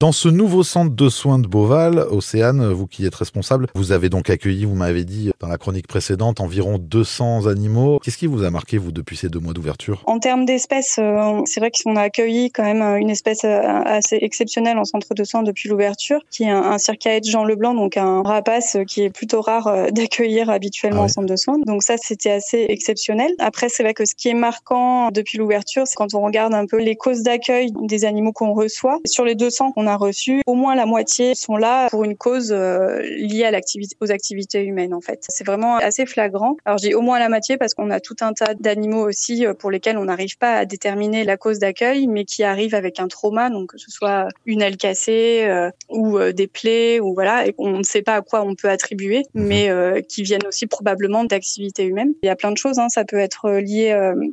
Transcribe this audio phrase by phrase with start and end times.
[0.00, 4.08] Dans ce nouveau centre de soins de Beauval, Océane, vous qui êtes responsable, vous avez
[4.08, 7.98] donc accueilli, vous m'avez dit dans la chronique précédente, environ 200 animaux.
[7.98, 10.04] Qu'est-ce qui vous a marqué, vous, depuis ces deux mois d'ouverture?
[10.06, 14.18] En termes d'espèces, euh, c'est vrai qu'on a accueilli quand même une espèce euh, assez
[14.20, 18.22] exceptionnelle en centre de soins depuis l'ouverture, qui est un, circaète Jean Leblanc, donc un
[18.22, 21.58] rapace qui est plutôt rare euh, d'accueillir habituellement ah en centre de soins.
[21.66, 23.32] Donc ça, c'était assez exceptionnel.
[23.40, 26.66] Après, c'est vrai que ce qui est marquant depuis l'ouverture, c'est quand on regarde un
[26.66, 29.00] peu les causes d'accueil des animaux qu'on reçoit.
[29.04, 32.52] Sur les 200 qu'on a reçus, au moins la moitié sont là pour une cause
[32.52, 35.24] euh, liée à l'activité, aux activités humaines en fait.
[35.28, 36.56] C'est vraiment assez flagrant.
[36.64, 39.54] Alors j'ai au moins la moitié parce qu'on a tout un tas d'animaux aussi euh,
[39.54, 43.08] pour lesquels on n'arrive pas à déterminer la cause d'accueil, mais qui arrivent avec un
[43.08, 47.54] trauma, donc que ce soit une aile cassée euh, ou des plaies ou voilà, et
[47.58, 49.46] on ne sait pas à quoi on peut attribuer, mhm.
[49.46, 52.12] mais qui viennent aussi probablement d'activités humaines.
[52.22, 52.88] Il y a plein de choses, hein.
[52.88, 53.90] ça peut être lié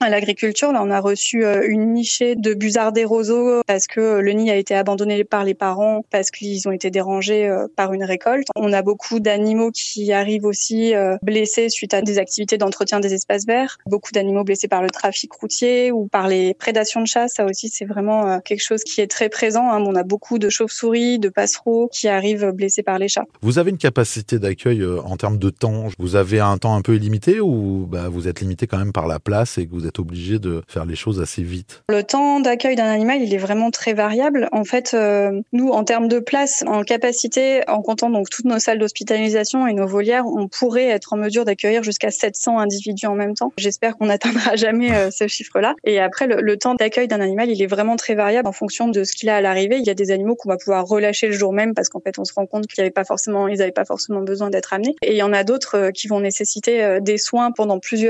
[0.00, 0.72] à l'agriculture.
[0.72, 4.56] Là, on a reçu une nichée de busards des roseaux parce que le nid a
[4.56, 8.46] été abandonné par les parents parce qu'ils ont été dérangés euh, par une récolte.
[8.56, 13.14] On a beaucoup d'animaux qui arrivent aussi euh, blessés suite à des activités d'entretien des
[13.14, 13.78] espaces verts.
[13.86, 17.34] Beaucoup d'animaux blessés par le trafic routier ou par les prédations de chasse.
[17.34, 19.70] Ça aussi, c'est vraiment euh, quelque chose qui est très présent.
[19.70, 19.82] Hein.
[19.86, 23.26] On a beaucoup de chauves-souris, de passereaux qui arrivent blessés par les chats.
[23.42, 25.88] Vous avez une capacité d'accueil en termes de temps?
[25.98, 29.06] Vous avez un temps un peu illimité ou bah, vous êtes limité quand même par
[29.06, 31.82] la place et que vous êtes obligé de faire les choses assez vite?
[31.88, 34.48] Le temps d'accueil d'un animal, il est vraiment très variable.
[34.52, 34.94] En fait,
[35.52, 39.74] nous, en termes de place, en capacité, en comptant donc toutes nos salles d'hospitalisation et
[39.74, 43.52] nos volières, on pourrait être en mesure d'accueillir jusqu'à 700 individus en même temps.
[43.56, 45.74] J'espère qu'on n'atteindra jamais euh, ce chiffre-là.
[45.84, 49.04] Et après, le, temps d'accueil d'un animal, il est vraiment très variable en fonction de
[49.04, 49.78] ce qu'il a à l'arrivée.
[49.78, 52.18] Il y a des animaux qu'on va pouvoir relâcher le jour même parce qu'en fait,
[52.18, 53.46] on se rend compte qu'ils n'avaient pas forcément,
[54.20, 54.96] besoin d'être amenés.
[55.02, 58.08] Et il y en a d'autres euh, qui vont nécessiter euh, des soins pendant plusieurs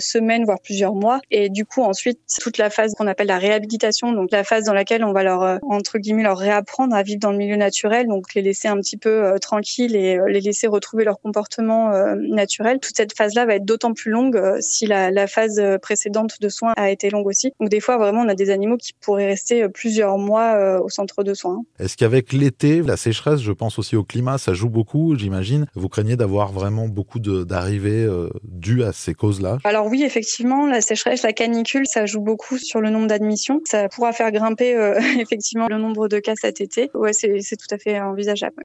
[0.00, 1.20] semaines, voire plusieurs mois.
[1.30, 4.74] Et du coup, ensuite, toute la phase qu'on appelle la réhabilitation, donc la phase dans
[4.74, 8.34] laquelle on va leur, entre guillemets, leur réapprendre à vivre dans le milieu naturel, donc
[8.34, 12.14] les laisser un petit peu euh, tranquilles et euh, les laisser retrouver leur comportement euh,
[12.14, 12.78] naturel.
[12.80, 16.74] Toute cette phase-là va être d'autant plus longue si la, la, phase précédente de soins
[16.76, 17.52] a été longue aussi.
[17.58, 21.24] Donc des fois, vraiment, on a des animaux qui pourraient rester plusieurs mois au centre
[21.24, 21.62] de soins.
[21.78, 25.66] Est-ce qu'avec l'été, la sécheresse, je pense aussi au climat, ça joue beaucoup, j'imagine?
[25.74, 28.06] Vous craignez d'avoir vraiment beaucoup d'arrivées
[28.44, 29.58] dues à ces causes-là?
[29.64, 33.60] Alors oui, effectivement, la sécheresse, la canicule, ça joue beaucoup sur le nombre d'admissions.
[33.64, 34.74] Ça pourra faire grimper
[35.18, 36.34] effectivement le nombre de cas
[36.94, 38.52] Ouais, c'est tout à fait envisageable.